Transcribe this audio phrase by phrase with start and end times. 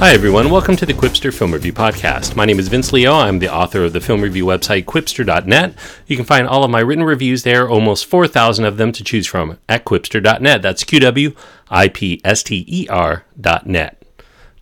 [0.00, 0.48] Hi, everyone.
[0.48, 2.34] Welcome to the Qwipster Film Review Podcast.
[2.34, 3.12] My name is Vince Leo.
[3.12, 5.74] I'm the author of the film review website qwipster.net.
[6.06, 9.26] You can find all of my written reviews there, almost 4,000 of them to choose
[9.26, 10.62] from, at qwipster.net.
[10.62, 11.34] That's Q W
[11.68, 13.99] I P S T E R.net.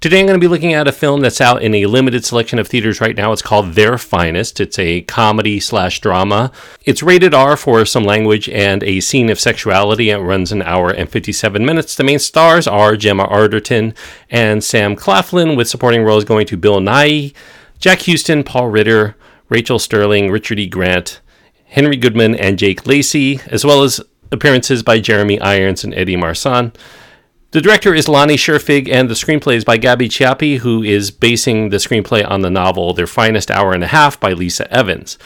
[0.00, 2.60] Today I'm going to be looking at a film that's out in a limited selection
[2.60, 3.32] of theaters right now.
[3.32, 4.60] It's called Their Finest.
[4.60, 6.52] It's a comedy slash drama.
[6.84, 10.10] It's rated R for some language and a scene of sexuality.
[10.10, 11.96] It runs an hour and 57 minutes.
[11.96, 13.92] The main stars are Gemma Arterton
[14.30, 17.34] and Sam Claflin, with supporting roles going to Bill Nighy,
[17.80, 19.16] Jack Huston, Paul Ritter,
[19.48, 20.68] Rachael Stirling, Richard E.
[20.68, 21.20] Grant,
[21.64, 26.72] Henry Goodman, and Jake Lacy, as well as appearances by Jeremy Irons and Eddie Marsan.
[27.50, 31.70] The director is Lone Scherfig, and the screenplay is by Gaby Chiappe, who is basing
[31.70, 35.16] the screenplay on the novel Their Finest Hour and a Half by Lissa Evans.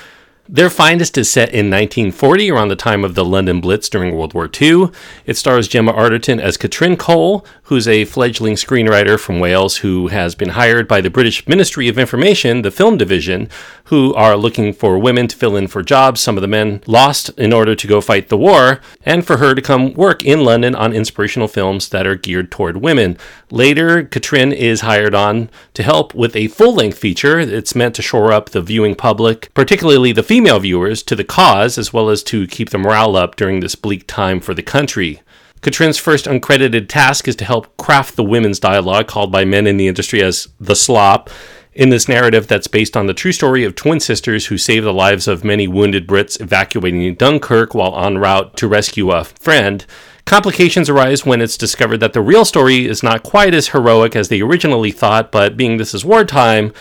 [0.49, 4.35] Their Finest is set in 1940, around the time of the London Blitz during World
[4.35, 4.91] War II.
[5.27, 10.37] It stars Gemma Arterton as Catrin Cole, who's a fledgling screenwriter from Wales who has
[10.37, 13.49] been hired by the British Ministry of Information, the film division,
[13.93, 17.29] who are looking for women to fill in for jobs some of the men lost
[17.37, 20.75] in order to go fight the war, and for her to come work in London
[20.75, 23.19] on inspirational films that are geared toward women.
[23.51, 27.39] Later, Catrin is hired on to help with a full length feature.
[27.39, 31.77] It's meant to shore up the viewing public, particularly the female viewers to the cause,
[31.77, 35.21] as well as to keep the morale up during this bleak time for the country.
[35.61, 39.77] Catrin's first uncredited task is to help craft the women's dialogue, called by men in
[39.77, 41.29] the industry as the slop,
[41.75, 44.93] in this narrative that's based on the true story of twin sisters who saved the
[44.93, 49.85] lives of many wounded Brits evacuating Dunkirk while en route to rescue a friend.
[50.25, 54.29] Complications arise when it's discovered that the real story is not quite as heroic as
[54.29, 56.73] they originally thought, but being this is wartime,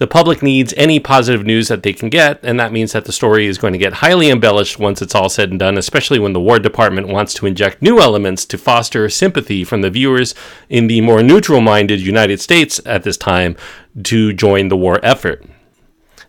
[0.00, 3.12] the public needs any positive news that they can get, and that means that the
[3.12, 6.32] story is going to get highly embellished once it's all said and done, especially when
[6.32, 10.34] the War Department wants to inject new elements to foster sympathy from the viewers
[10.70, 13.54] in the more neutral minded United States at this time
[14.04, 15.44] to join the war effort.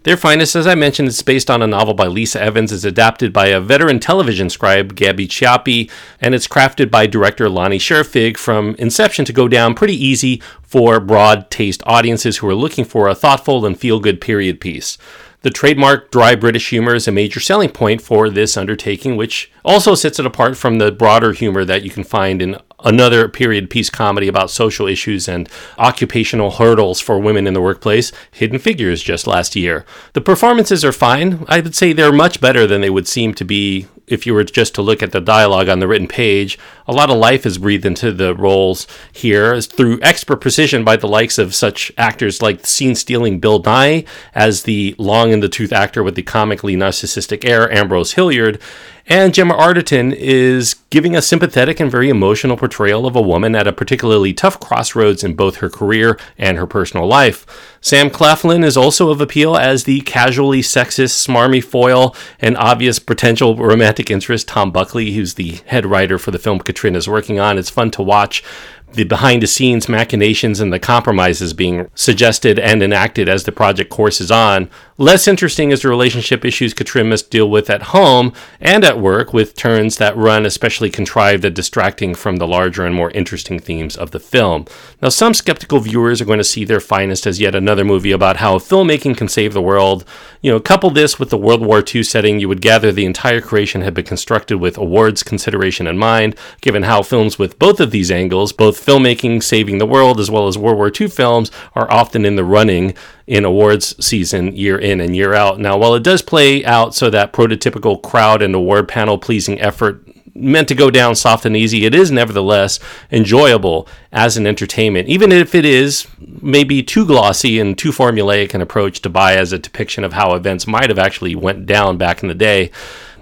[0.04, 3.32] Their Finest, as I mentioned, is based on a novel by Lissa Evans, is adapted
[3.32, 8.74] by a veteran television scribe, Gaby Chiappe, and it's crafted by director Lone Scherfig from
[8.80, 13.14] inception to go down pretty easy for broad taste audiences who are looking for a
[13.14, 14.98] thoughtful and feel good period piece.
[15.42, 19.94] The trademark dry British humor is a major selling point for this undertaking, which also
[19.94, 23.90] sets it apart from the broader humor that you can find in another period piece
[23.90, 29.28] comedy about social issues and occupational hurdles for women in the workplace, Hidden Figures, just
[29.28, 29.86] last year.
[30.14, 31.46] The performances are fine.
[31.48, 34.44] I would say they're much better than they would seem to be if you were
[34.44, 37.58] just to look at the dialogue on the written page, a lot of life is
[37.58, 42.66] breathed into the roles here through expert precision by the likes of such actors like
[42.66, 44.06] scene stealing Bill Nighy
[44.36, 48.60] as the long in the tooth actor with the comically narcissistic air, Ambrose Hilliard,
[49.08, 53.68] and Gemma Arterton is giving a sympathetic and very emotional portrayal of a woman at
[53.68, 57.78] a particularly tough crossroads in both her career and her personal life.
[57.82, 63.58] Sam Claflin is also of appeal as the casually sexist, smarmy foil and obvious potential
[63.58, 67.58] romantic interest, Tom Buckley, who's the head writer for the film Catrin is working on.
[67.58, 68.44] It's fun to watch
[68.94, 73.90] the behind the scenes machinations and the compromises being suggested and enacted as the project
[73.90, 74.70] courses on.
[74.98, 79.34] Less interesting is the relationship issues Catrin must deal with at home and at work,
[79.34, 83.98] with turns that run especially contrived and distracting from the larger and more interesting themes
[83.98, 84.66] of the film.
[85.02, 88.38] Now, some skeptical viewers are going to see their finest as yet another movie about
[88.38, 90.06] how filmmaking can save the world.
[90.42, 93.42] You know, couple this with the World War II setting, you would gather the entire
[93.42, 97.90] creation had been constructed with awards consideration in mind, given how films with both of
[97.90, 101.90] these angles, both filmmaking saving the world as well as World War II films are
[101.92, 102.94] often in the running
[103.28, 105.60] in awards season year in and year out.
[105.60, 110.06] Now, while it does play out so that prototypical crowd and award panel pleasing effort
[110.34, 112.80] meant to go down soft and easy, it is nevertheless
[113.12, 116.08] enjoyable as an entertainment, even if it is
[116.42, 120.34] maybe too glossy and too formulaic an approach to buy as a depiction of how
[120.34, 122.72] events might have actually went down back in the day.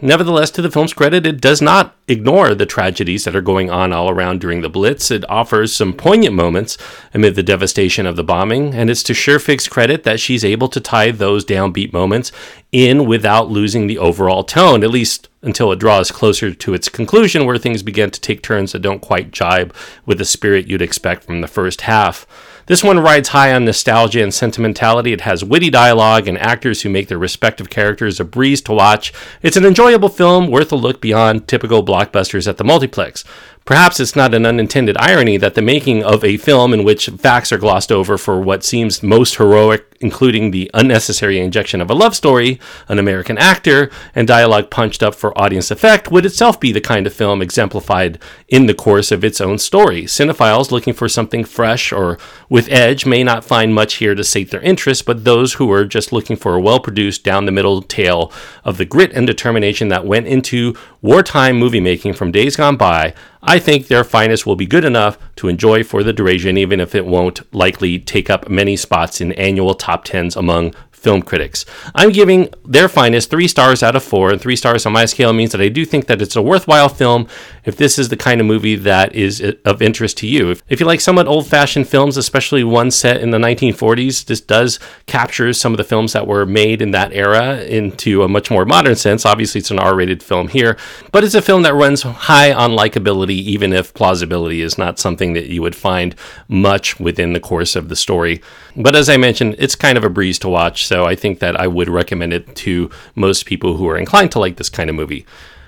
[0.01, 3.91] Nevertheless, to the film's credit, it does not ignore the tragedies that are going on
[3.91, 5.11] all around during the Blitz.
[5.11, 6.77] It offers some poignant moments
[7.13, 10.79] amid the devastation of the bombing, and it's to Scherfig's credit that she's able to
[10.79, 12.31] tie those downbeat moments
[12.71, 17.45] in without losing the overall tone, at least until it draws closer to its conclusion,
[17.45, 19.73] where things begin to take turns that don't quite jibe
[20.05, 22.25] with the spirit you'd expect from the first half.
[22.69, 25.11] This one rides high on nostalgia and sentimentality.
[25.11, 29.11] It has witty dialogue and actors who make their respective characters a breeze to watch.
[29.41, 33.25] It's an enjoyable film worth a look beyond typical blockbusters at the multiplex.
[33.69, 37.51] Perhaps it's not an unintended irony that the making of a film in which facts
[37.51, 42.15] are glossed over for what seems most heroic including the unnecessary injection of a love
[42.15, 46.81] story, an American actor, and dialogue punched up for audience effect, would itself be the
[46.81, 50.03] kind of film exemplified in the course of its own story.
[50.03, 52.17] Cinephiles looking for something fresh or
[52.47, 55.85] with edge may not find much here to sate their interest, but those who are
[55.85, 58.31] just looking for a well produced, down the middle tale
[58.63, 63.13] of the grit and determination that went into wartime movie making from days gone by,
[63.41, 66.93] I think their finest will be good enough to enjoy for the duration, even if
[66.93, 71.65] it won't likely take up many spots in annual top tens among film critics.
[71.95, 75.31] I'm giving their finest three stars out of four, and three stars on my scale
[75.33, 77.27] means that I do think that it's a worthwhile film
[77.63, 80.55] if this is the kind of movie that is of interest to you.
[80.67, 84.79] If, you like somewhat old fashioned films, especially one set in the 1940s, this does
[85.05, 88.65] capture some of the films that were made in that era into a much more
[88.65, 89.25] modern sense.
[89.25, 90.77] Obviously, it's an R rated film here,
[91.11, 95.33] but it's a film that runs high on likability, even if plausibility is not something
[95.33, 96.15] that you would find
[96.47, 98.41] much within the course of the story.
[98.75, 101.55] But as I mentioned, it's kind of a breeze to watch so I think that
[101.55, 104.95] I would recommend it to most people who are inclined to like this kind of
[104.95, 105.23] movie.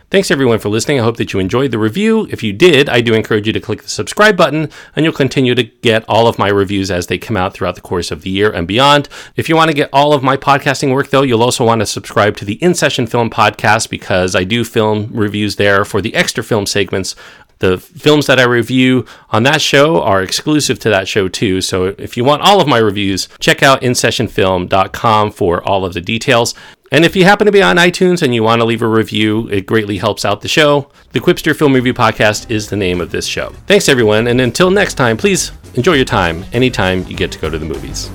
[0.09, 0.99] Thanks everyone for listening.
[0.99, 2.27] I hope that you enjoyed the review.
[2.31, 5.53] If you did, I do encourage you to click the subscribe button and you'll continue
[5.53, 8.31] to get all of my reviews as they come out throughout the course of the
[8.31, 9.09] year and beyond.
[9.35, 11.85] If you want to get all of my podcasting work though, you'll also want to
[11.85, 16.15] subscribe to the In Session Film podcast because I do film reviews there for the
[16.15, 17.15] extra film segments
[17.61, 21.61] the films that I review on that show are exclusive to that show too.
[21.61, 26.01] So if you want all of my reviews, check out insessionfilm.com for all of the
[26.01, 26.53] details.
[26.91, 29.47] And if you happen to be on iTunes and you want to leave a review,
[29.47, 30.89] it greatly helps out the show.
[31.13, 33.51] The Qwipster Film Review Podcast is the name of this show.
[33.65, 37.49] Thanks, everyone, and until next time, please enjoy your time anytime you get to go
[37.49, 38.09] to the movies.